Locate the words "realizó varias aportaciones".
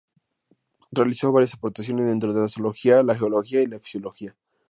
0.91-2.07